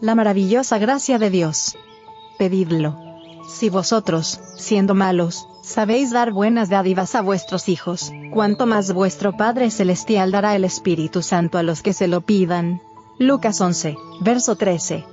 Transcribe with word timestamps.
la 0.00 0.14
maravillosa 0.14 0.78
gracia 0.78 1.18
de 1.18 1.30
Dios. 1.30 1.76
Pedidlo. 2.38 2.98
Si 3.48 3.68
vosotros, 3.68 4.40
siendo 4.56 4.94
malos, 4.94 5.46
sabéis 5.62 6.10
dar 6.10 6.32
buenas 6.32 6.68
dádivas 6.68 7.14
a 7.14 7.20
vuestros 7.20 7.68
hijos, 7.68 8.12
cuanto 8.32 8.66
más 8.66 8.92
vuestro 8.92 9.36
Padre 9.36 9.70
Celestial 9.70 10.30
dará 10.30 10.56
el 10.56 10.64
Espíritu 10.64 11.20
Santo 11.22 11.58
a 11.58 11.62
los 11.62 11.82
que 11.82 11.92
se 11.92 12.08
lo 12.08 12.20
pidan. 12.22 12.80
Lucas 13.18 13.60
11, 13.60 13.96
verso 14.20 14.56
13. 14.56 15.04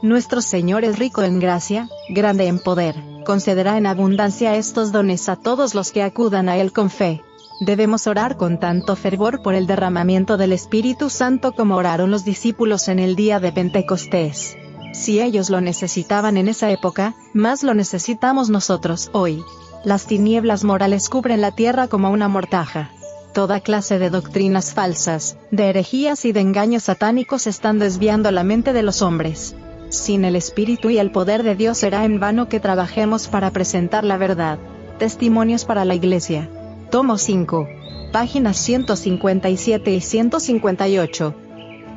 Nuestro 0.00 0.40
Señor 0.40 0.84
es 0.84 0.98
rico 0.98 1.22
en 1.22 1.38
gracia, 1.38 1.88
grande 2.08 2.46
en 2.46 2.58
poder, 2.58 2.96
concederá 3.24 3.76
en 3.76 3.86
abundancia 3.86 4.56
estos 4.56 4.92
dones 4.92 5.28
a 5.28 5.36
todos 5.36 5.74
los 5.74 5.92
que 5.92 6.02
acudan 6.02 6.48
a 6.48 6.56
Él 6.56 6.72
con 6.72 6.88
fe. 6.88 7.22
Debemos 7.64 8.08
orar 8.08 8.36
con 8.36 8.58
tanto 8.58 8.96
fervor 8.96 9.40
por 9.40 9.54
el 9.54 9.68
derramamiento 9.68 10.36
del 10.36 10.50
Espíritu 10.52 11.08
Santo 11.08 11.52
como 11.52 11.76
oraron 11.76 12.10
los 12.10 12.24
discípulos 12.24 12.88
en 12.88 12.98
el 12.98 13.14
día 13.14 13.38
de 13.38 13.52
Pentecostés. 13.52 14.56
Si 14.92 15.20
ellos 15.20 15.48
lo 15.48 15.60
necesitaban 15.60 16.36
en 16.36 16.48
esa 16.48 16.72
época, 16.72 17.14
más 17.32 17.62
lo 17.62 17.72
necesitamos 17.74 18.50
nosotros 18.50 19.10
hoy. 19.12 19.44
Las 19.84 20.06
tinieblas 20.06 20.64
morales 20.64 21.08
cubren 21.08 21.40
la 21.40 21.52
tierra 21.52 21.86
como 21.86 22.10
una 22.10 22.26
mortaja. 22.26 22.90
Toda 23.32 23.60
clase 23.60 24.00
de 24.00 24.10
doctrinas 24.10 24.74
falsas, 24.74 25.36
de 25.52 25.68
herejías 25.68 26.24
y 26.24 26.32
de 26.32 26.40
engaños 26.40 26.82
satánicos 26.82 27.46
están 27.46 27.78
desviando 27.78 28.32
la 28.32 28.42
mente 28.42 28.72
de 28.72 28.82
los 28.82 29.02
hombres. 29.02 29.54
Sin 29.88 30.24
el 30.24 30.34
Espíritu 30.34 30.90
y 30.90 30.98
el 30.98 31.12
poder 31.12 31.44
de 31.44 31.54
Dios 31.54 31.78
será 31.78 32.04
en 32.04 32.18
vano 32.18 32.48
que 32.48 32.58
trabajemos 32.58 33.28
para 33.28 33.52
presentar 33.52 34.02
la 34.02 34.16
verdad. 34.16 34.58
Testimonios 34.98 35.64
para 35.64 35.84
la 35.84 35.94
Iglesia. 35.94 36.48
Tomo 36.92 37.16
5. 37.16 37.68
Páginas 38.12 38.58
157 38.58 39.94
y 39.94 40.00
158. 40.02 41.34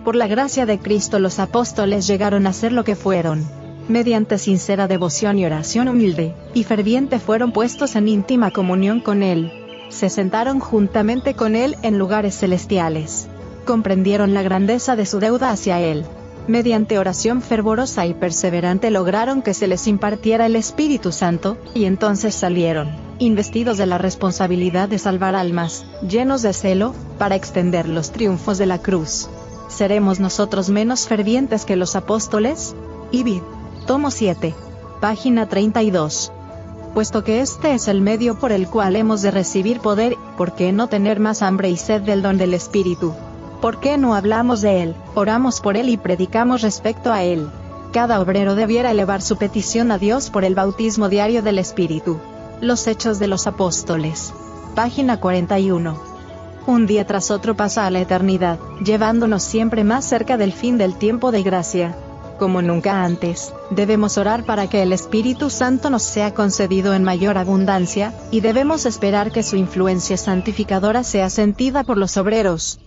Por 0.05 0.15
la 0.15 0.25
gracia 0.25 0.65
de 0.65 0.79
Cristo 0.79 1.19
los 1.19 1.39
apóstoles 1.39 2.07
llegaron 2.07 2.47
a 2.47 2.53
ser 2.53 2.71
lo 2.71 2.85
que 2.85 2.95
fueron. 2.95 3.45
Mediante 3.89 4.37
sincera 4.37 4.87
devoción 4.87 5.37
y 5.37 5.45
oración 5.45 5.89
humilde 5.89 6.33
y 6.53 6.63
ferviente 6.63 7.19
fueron 7.19 7.51
puestos 7.51 7.97
en 7.97 8.07
íntima 8.07 8.51
comunión 8.51 9.01
con 9.01 9.21
Él. 9.21 9.51
Se 9.89 10.09
sentaron 10.09 10.61
juntamente 10.61 11.33
con 11.33 11.57
Él 11.57 11.75
en 11.81 11.99
lugares 11.99 12.39
celestiales. 12.39 13.27
Comprendieron 13.65 14.33
la 14.33 14.43
grandeza 14.43 14.95
de 14.95 15.05
su 15.05 15.19
deuda 15.19 15.51
hacia 15.51 15.81
Él. 15.81 16.05
Mediante 16.47 16.99
oración 16.99 17.41
fervorosa 17.41 18.05
y 18.05 18.13
perseverante 18.13 18.91
lograron 18.91 19.41
que 19.41 19.53
se 19.53 19.67
les 19.67 19.87
impartiera 19.87 20.45
el 20.45 20.55
Espíritu 20.55 21.11
Santo, 21.11 21.57
y 21.73 21.83
entonces 21.83 22.33
salieron, 22.33 23.04
investidos 23.19 23.77
de 23.77 23.85
la 23.85 23.97
responsabilidad 23.97 24.89
de 24.89 24.99
salvar 24.99 25.35
almas, 25.35 25.85
llenos 26.07 26.41
de 26.41 26.53
celo, 26.53 26.93
para 27.17 27.35
extender 27.35 27.87
los 27.87 28.11
triunfos 28.11 28.57
de 28.57 28.65
la 28.65 28.79
cruz. 28.79 29.29
¿Seremos 29.69 30.19
nosotros 30.19 30.69
menos 30.69 31.07
fervientes 31.07 31.65
que 31.65 31.75
los 31.75 31.95
apóstoles? 31.95 32.75
Ibid. 33.11 33.41
Tomo 33.87 34.11
7. 34.11 34.53
Página 34.99 35.47
32. 35.47 36.31
Puesto 36.93 37.23
que 37.23 37.41
este 37.41 37.73
es 37.73 37.87
el 37.87 38.01
medio 38.01 38.39
por 38.39 38.51
el 38.51 38.67
cual 38.67 38.95
hemos 38.95 39.21
de 39.21 39.31
recibir 39.31 39.79
poder, 39.79 40.15
¿por 40.37 40.55
qué 40.55 40.71
no 40.71 40.87
tener 40.87 41.19
más 41.19 41.41
hambre 41.41 41.69
y 41.69 41.77
sed 41.77 42.01
del 42.01 42.21
don 42.21 42.37
del 42.37 42.53
Espíritu? 42.53 43.13
¿Por 43.61 43.79
qué 43.79 43.97
no 43.97 44.15
hablamos 44.15 44.61
de 44.61 44.83
él, 44.83 44.95
oramos 45.13 45.59
por 45.59 45.75
él 45.75 45.89
y 45.89 45.97
predicamos 45.97 46.61
respecto 46.61 47.11
a 47.11 47.23
él? 47.23 47.49
Cada 47.91 48.19
obrero 48.21 48.55
debiera 48.55 48.91
elevar 48.91 49.21
su 49.21 49.37
petición 49.37 49.91
a 49.91 49.97
Dios 49.97 50.29
por 50.29 50.45
el 50.45 50.55
bautismo 50.55 51.09
diario 51.09 51.41
del 51.41 51.59
Espíritu. 51.59 52.19
Los 52.65 52.87
Hechos 52.87 53.19
de 53.19 53.27
los 53.27 53.45
Apóstoles. 53.45 54.33
Página 54.73 55.19
41 55.19 56.15
un 56.65 56.87
día 56.87 57.05
tras 57.05 57.29
otro 57.29 57.55
pasa 57.55 57.85
a 57.85 57.91
la 57.91 57.99
eternidad, 57.99 58.57
llevándonos 58.83 59.43
siempre 59.43 59.83
más 59.83 60.03
cerca 60.03 60.35
del 60.35 60.51
fin 60.51 60.79
del 60.79 60.95
tiempo 60.95 61.31
de 61.31 61.43
gracia. 61.43 61.95
Como 62.39 62.63
nunca 62.63 63.03
antes, 63.03 63.53
debemos 63.69 64.17
orar 64.17 64.45
para 64.45 64.67
que 64.67 64.81
el 64.81 64.93
Espíritu 64.93 65.51
Santo 65.51 65.91
nos 65.91 66.01
sea 66.01 66.33
concedido 66.33 66.95
en 66.95 67.03
mayor 67.03 67.37
abundancia, 67.37 68.15
y 68.31 68.39
debemos 68.39 68.87
esperar 68.87 69.31
que 69.31 69.43
su 69.43 69.57
influencia 69.57 70.17
santificadora 70.17 71.03
sea 71.03 71.29
sentida 71.29 71.83
por 71.83 71.99
los 71.99 72.17
obreros. 72.17 72.79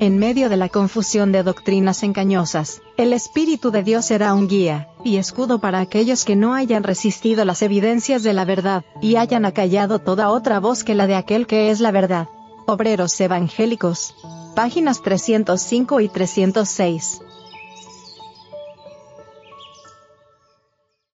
En 0.00 0.18
medio 0.18 0.48
de 0.48 0.56
la 0.56 0.68
confusión 0.68 1.30
de 1.30 1.44
doctrinas 1.44 2.02
engañosas, 2.02 2.82
el 2.96 3.12
Espíritu 3.12 3.70
de 3.70 3.84
Dios 3.84 4.06
será 4.06 4.34
un 4.34 4.48
guía 4.48 4.88
y 5.04 5.18
escudo 5.18 5.60
para 5.60 5.78
aquellos 5.78 6.24
que 6.24 6.34
no 6.34 6.54
hayan 6.54 6.82
resistido 6.82 7.44
las 7.44 7.62
evidencias 7.62 8.22
de 8.24 8.32
la 8.32 8.44
verdad, 8.44 8.84
y 9.00 9.16
hayan 9.16 9.44
acallado 9.44 10.00
toda 10.00 10.30
otra 10.30 10.58
voz 10.58 10.82
que 10.82 10.94
la 10.94 11.06
de 11.06 11.14
aquel 11.14 11.46
que 11.46 11.70
es 11.70 11.80
la 11.80 11.92
verdad. 11.92 12.28
Obreros 12.66 13.20
Evangélicos. 13.20 14.14
Páginas 14.56 15.02
305 15.02 16.00
y 16.00 16.08
306. 16.08 17.20